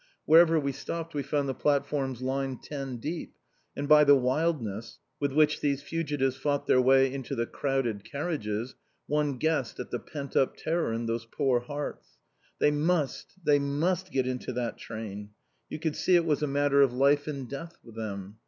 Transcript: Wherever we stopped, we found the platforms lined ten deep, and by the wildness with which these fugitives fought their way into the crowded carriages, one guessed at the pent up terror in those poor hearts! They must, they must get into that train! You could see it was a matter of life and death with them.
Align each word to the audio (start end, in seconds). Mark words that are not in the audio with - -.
Wherever 0.25 0.59
we 0.59 0.71
stopped, 0.71 1.13
we 1.13 1.21
found 1.21 1.47
the 1.47 1.53
platforms 1.53 2.23
lined 2.23 2.63
ten 2.63 2.97
deep, 2.97 3.35
and 3.77 3.87
by 3.87 4.03
the 4.03 4.15
wildness 4.15 4.97
with 5.19 5.31
which 5.31 5.59
these 5.59 5.83
fugitives 5.83 6.37
fought 6.37 6.65
their 6.65 6.81
way 6.81 7.13
into 7.13 7.35
the 7.35 7.45
crowded 7.45 8.03
carriages, 8.03 8.73
one 9.05 9.37
guessed 9.37 9.79
at 9.79 9.91
the 9.91 9.99
pent 9.99 10.35
up 10.35 10.57
terror 10.57 10.91
in 10.91 11.05
those 11.05 11.27
poor 11.27 11.59
hearts! 11.59 12.17
They 12.57 12.71
must, 12.71 13.33
they 13.45 13.59
must 13.59 14.09
get 14.11 14.25
into 14.25 14.51
that 14.53 14.79
train! 14.79 15.33
You 15.69 15.77
could 15.77 15.95
see 15.95 16.15
it 16.15 16.25
was 16.25 16.41
a 16.41 16.47
matter 16.47 16.81
of 16.81 16.91
life 16.93 17.27
and 17.27 17.47
death 17.47 17.77
with 17.83 17.95
them. 17.95 18.39